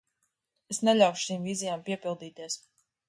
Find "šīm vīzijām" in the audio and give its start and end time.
1.27-1.85